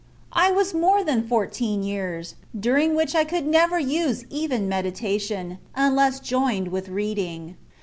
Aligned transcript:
I 0.33 0.51
was 0.51 0.73
more 0.73 1.03
than 1.03 1.27
fourteen 1.27 1.83
years, 1.83 2.33
during 2.59 2.95
which 2.95 3.13
I 3.13 3.23
could 3.23 3.45
never 3.45 3.77
use 3.77 4.25
even 4.31 4.67
meditation, 4.67 5.59
unless 5.75 6.19
joined 6.19 6.69
with 6.69 6.89
reading. 6.89 7.55